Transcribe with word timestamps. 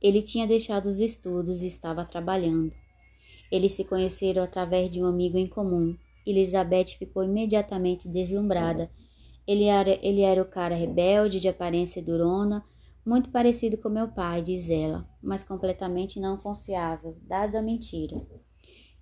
Ele 0.00 0.22
tinha 0.22 0.46
deixado 0.46 0.86
os 0.86 1.00
estudos 1.00 1.62
e 1.62 1.66
estava 1.66 2.04
trabalhando. 2.04 2.72
Eles 3.50 3.72
se 3.72 3.84
conheceram 3.84 4.42
através 4.42 4.90
de 4.90 5.02
um 5.02 5.06
amigo 5.06 5.38
em 5.38 5.46
comum. 5.46 5.96
Elizabeth 6.26 6.96
ficou 6.98 7.24
imediatamente 7.24 8.08
deslumbrada. 8.08 8.90
Ele 9.46 9.64
era, 9.64 9.98
ele 10.06 10.20
era 10.20 10.42
o 10.42 10.44
cara 10.44 10.74
rebelde, 10.74 11.40
de 11.40 11.48
aparência 11.48 12.02
durona, 12.02 12.62
muito 13.04 13.30
parecido 13.30 13.78
com 13.78 13.88
meu 13.88 14.08
pai, 14.08 14.42
diz 14.42 14.68
ela, 14.68 15.08
mas 15.22 15.42
completamente 15.42 16.20
não 16.20 16.36
confiável, 16.36 17.16
dado 17.22 17.56
a 17.56 17.62
mentira. 17.62 18.20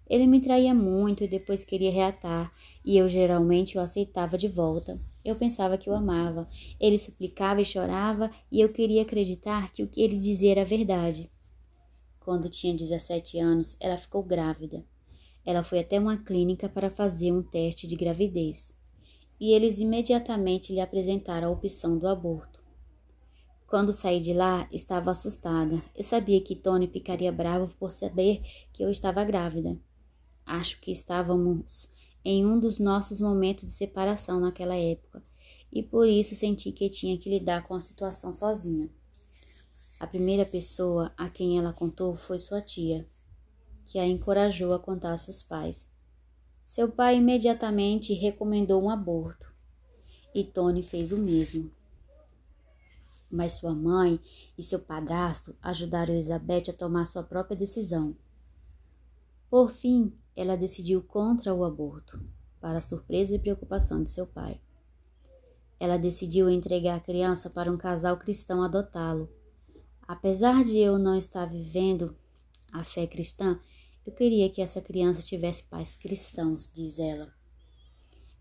Ele 0.08 0.26
me 0.26 0.40
traía 0.40 0.72
muito 0.72 1.24
e 1.24 1.28
depois 1.28 1.64
queria 1.64 1.90
reatar, 1.90 2.52
e 2.84 2.96
eu 2.96 3.08
geralmente 3.08 3.76
o 3.76 3.80
aceitava 3.80 4.38
de 4.38 4.46
volta. 4.46 4.98
Eu 5.24 5.34
pensava 5.34 5.76
que 5.76 5.90
o 5.90 5.94
amava. 5.94 6.48
Ele 6.78 6.98
suplicava 6.98 7.60
e 7.60 7.64
chorava, 7.64 8.30
e 8.50 8.60
eu 8.60 8.72
queria 8.72 9.02
acreditar 9.02 9.72
que 9.72 9.82
o 9.82 9.88
que 9.88 10.00
ele 10.00 10.18
dizia 10.18 10.52
era 10.52 10.64
verdade. 10.64 11.30
Quando 12.20 12.48
tinha 12.48 12.74
17 12.74 13.38
anos, 13.38 13.76
ela 13.80 13.96
ficou 13.96 14.22
grávida. 14.22 14.84
Ela 15.44 15.64
foi 15.64 15.80
até 15.80 15.98
uma 15.98 16.16
clínica 16.16 16.68
para 16.68 16.90
fazer 16.90 17.32
um 17.32 17.42
teste 17.42 17.86
de 17.86 17.96
gravidez, 17.96 18.76
e 19.40 19.52
eles 19.52 19.80
imediatamente 19.80 20.72
lhe 20.72 20.80
apresentaram 20.80 21.48
a 21.48 21.52
opção 21.52 21.98
do 21.98 22.06
aborto. 22.06 22.56
Quando 23.66 23.92
saí 23.92 24.20
de 24.20 24.32
lá, 24.32 24.68
estava 24.70 25.10
assustada. 25.10 25.82
Eu 25.94 26.04
sabia 26.04 26.40
que 26.40 26.54
Tony 26.54 26.86
ficaria 26.86 27.32
bravo 27.32 27.74
por 27.78 27.90
saber 27.90 28.40
que 28.72 28.82
eu 28.82 28.90
estava 28.90 29.24
grávida. 29.24 29.76
Acho 30.46 30.80
que 30.80 30.92
estávamos 30.92 31.90
em 32.24 32.46
um 32.46 32.58
dos 32.58 32.78
nossos 32.78 33.20
momentos 33.20 33.66
de 33.66 33.72
separação 33.72 34.38
naquela 34.38 34.76
época, 34.76 35.20
e 35.72 35.82
por 35.82 36.08
isso 36.08 36.36
senti 36.36 36.70
que 36.70 36.88
tinha 36.88 37.18
que 37.18 37.28
lidar 37.28 37.66
com 37.66 37.74
a 37.74 37.80
situação 37.80 38.32
sozinha. 38.32 38.88
A 39.98 40.06
primeira 40.06 40.44
pessoa 40.46 41.12
a 41.16 41.28
quem 41.28 41.58
ela 41.58 41.72
contou 41.72 42.14
foi 42.14 42.38
sua 42.38 42.62
tia, 42.62 43.04
que 43.86 43.98
a 43.98 44.06
encorajou 44.06 44.72
a 44.72 44.78
contar 44.78 45.12
a 45.12 45.18
seus 45.18 45.42
pais. 45.42 45.88
Seu 46.64 46.90
pai 46.90 47.16
imediatamente 47.16 48.12
recomendou 48.14 48.82
um 48.82 48.90
aborto, 48.90 49.52
e 50.32 50.44
Tony 50.44 50.82
fez 50.82 51.10
o 51.10 51.18
mesmo. 51.18 51.72
Mas 53.28 53.54
sua 53.54 53.74
mãe 53.74 54.20
e 54.56 54.62
seu 54.62 54.78
padrasto 54.78 55.56
ajudaram 55.60 56.14
Elizabeth 56.14 56.70
a 56.70 56.72
tomar 56.72 57.06
sua 57.06 57.24
própria 57.24 57.56
decisão. 57.56 58.16
Por 59.50 59.70
fim, 59.70 60.12
ela 60.36 60.54
decidiu 60.54 61.02
contra 61.02 61.54
o 61.54 61.64
aborto, 61.64 62.20
para 62.60 62.82
surpresa 62.82 63.34
e 63.34 63.38
preocupação 63.38 64.02
de 64.02 64.10
seu 64.10 64.26
pai. 64.26 64.60
Ela 65.80 65.96
decidiu 65.96 66.50
entregar 66.50 66.96
a 66.96 67.00
criança 67.00 67.48
para 67.48 67.72
um 67.72 67.78
casal 67.78 68.18
cristão 68.18 68.62
adotá-lo. 68.62 69.28
Apesar 70.06 70.62
de 70.62 70.78
eu 70.78 70.98
não 70.98 71.16
estar 71.16 71.46
vivendo 71.46 72.14
a 72.70 72.84
fé 72.84 73.06
cristã, 73.06 73.58
eu 74.06 74.12
queria 74.12 74.48
que 74.50 74.60
essa 74.60 74.80
criança 74.80 75.20
tivesse 75.20 75.62
pais 75.64 75.94
cristãos, 75.94 76.70
diz 76.72 76.98
ela. 76.98 77.34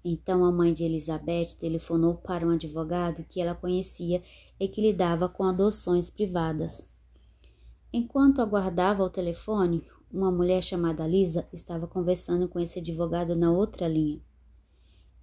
Então 0.04 0.46
a 0.46 0.52
mãe 0.52 0.72
de 0.72 0.84
Elizabeth 0.84 1.56
telefonou 1.60 2.16
para 2.16 2.46
um 2.46 2.52
advogado 2.52 3.24
que 3.24 3.42
ela 3.42 3.56
conhecia 3.56 4.22
e 4.60 4.68
que 4.68 4.80
lidava 4.80 5.28
com 5.28 5.44
adoções 5.44 6.12
privadas. 6.12 6.88
Enquanto 7.92 8.42
aguardava 8.42 9.04
o 9.04 9.10
telefone, 9.10 9.82
uma 10.12 10.32
mulher 10.32 10.62
chamada 10.64 11.08
Lisa 11.08 11.48
estava 11.52 11.88
conversando 11.88 12.48
com 12.48 12.60
esse 12.60 12.80
advogado 12.80 13.36
na 13.36 13.52
outra 13.52 13.88
linha. 13.88 14.22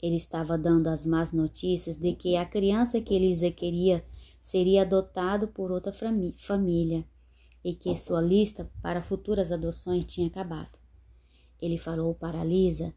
Ele 0.02 0.16
estava 0.16 0.58
dando 0.58 0.89
as 0.89 1.06
más 1.06 1.33
notícias 1.33 1.97
de 1.97 2.14
que 2.14 2.36
a 2.36 2.44
criança 2.44 3.00
que 3.00 3.14
Elisa 3.14 3.50
queria 3.50 4.05
seria 4.42 4.83
adotado 4.83 5.47
por 5.48 5.70
outra 5.70 5.92
família 6.36 7.06
e 7.64 7.74
que 7.74 7.97
sua 7.97 8.20
lista 8.20 8.69
para 8.83 9.02
futuras 9.02 9.52
adoções 9.52 10.05
tinha 10.05 10.27
acabado. 10.27 10.77
Ele 11.61 11.78
falou 11.78 12.14
para 12.14 12.42
Lisa 12.42 12.92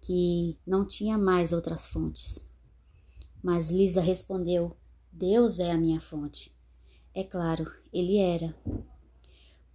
que 0.00 0.58
não 0.66 0.84
tinha 0.84 1.16
mais 1.16 1.52
outras 1.52 1.86
fontes. 1.86 2.48
Mas 3.42 3.70
Lisa 3.70 4.00
respondeu: 4.00 4.76
Deus 5.12 5.60
é 5.60 5.70
a 5.70 5.78
minha 5.78 6.00
fonte. 6.00 6.52
É 7.14 7.22
claro, 7.22 7.70
ele 7.92 8.16
era 8.16 8.54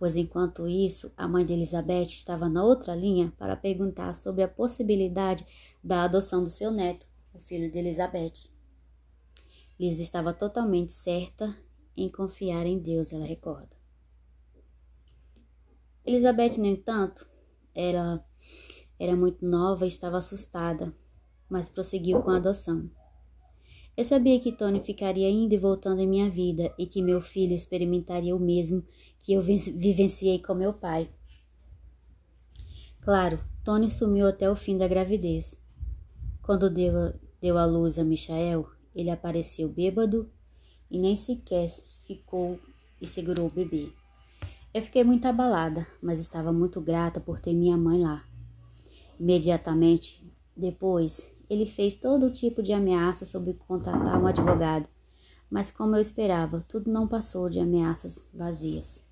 pois 0.05 0.15
enquanto 0.15 0.67
isso, 0.67 1.11
a 1.17 1.27
mãe 1.27 1.43
de 1.43 1.53
Elizabeth 1.53 2.09
estava 2.09 2.47
na 2.47 2.63
outra 2.63 2.93
linha 2.93 3.33
para 3.39 3.57
perguntar 3.57 4.13
sobre 4.13 4.43
a 4.43 4.47
possibilidade 4.47 5.43
da 5.83 6.03
adoção 6.03 6.43
do 6.43 6.49
seu 6.51 6.69
neto, 6.69 7.07
o 7.33 7.39
filho 7.39 7.71
de 7.71 7.79
Elizabeth. 7.79 8.51
Liz 9.79 9.99
estava 9.99 10.31
totalmente 10.31 10.93
certa 10.93 11.57
em 11.97 12.07
confiar 12.07 12.67
em 12.67 12.77
Deus, 12.77 13.11
ela 13.11 13.25
recorda. 13.25 13.75
Elizabeth, 16.05 16.59
no 16.59 16.67
entanto, 16.67 17.27
era, 17.73 18.23
era 18.99 19.15
muito 19.15 19.43
nova 19.43 19.85
e 19.85 19.87
estava 19.87 20.19
assustada, 20.19 20.95
mas 21.49 21.67
prosseguiu 21.67 22.21
com 22.21 22.29
a 22.29 22.37
adoção. 22.37 22.87
Eu 23.97 24.03
sabia 24.03 24.39
que 24.39 24.51
Tony 24.51 24.83
ficaria 24.83 25.29
indo 25.29 25.53
e 25.53 25.57
voltando 25.57 26.01
em 26.01 26.07
minha 26.07 26.29
vida 26.29 26.73
e 26.77 26.85
que 26.85 27.01
meu 27.01 27.21
filho 27.21 27.55
experimentaria 27.55 28.35
o 28.35 28.39
mesmo 28.39 28.83
que 29.19 29.33
eu 29.33 29.41
vivenciei 29.41 30.39
com 30.39 30.53
meu 30.53 30.73
pai. 30.73 31.09
Claro, 32.99 33.39
Tony 33.63 33.89
sumiu 33.89 34.27
até 34.27 34.49
o 34.49 34.55
fim 34.55 34.77
da 34.77 34.87
gravidez. 34.87 35.61
Quando 36.41 36.69
deu, 36.69 37.13
deu 37.39 37.57
à 37.57 37.65
luz 37.65 37.97
a 37.97 38.03
Michael, 38.03 38.67
ele 38.93 39.09
apareceu 39.09 39.69
bêbado 39.69 40.29
e 40.91 40.99
nem 40.99 41.15
sequer 41.15 41.67
ficou 42.05 42.59
e 43.01 43.07
segurou 43.07 43.47
o 43.47 43.51
bebê. 43.51 43.89
Eu 44.73 44.81
fiquei 44.81 45.03
muito 45.05 45.25
abalada, 45.25 45.87
mas 46.01 46.19
estava 46.19 46.51
muito 46.51 46.81
grata 46.81 47.21
por 47.21 47.39
ter 47.39 47.53
minha 47.53 47.77
mãe 47.77 48.01
lá. 48.01 48.25
Imediatamente 49.17 50.21
depois, 50.55 51.31
ele 51.49 51.65
fez 51.65 51.95
todo 51.95 52.31
tipo 52.31 52.63
de 52.63 52.73
ameaça 52.73 53.25
sobre 53.25 53.53
contratar 53.53 54.21
um 54.21 54.27
advogado, 54.27 54.89
mas 55.49 55.69
como 55.69 55.95
eu 55.95 56.01
esperava, 56.01 56.65
tudo 56.67 56.91
não 56.91 57.07
passou 57.07 57.49
de 57.49 57.59
ameaças 57.59 58.27
vazias. 58.33 59.04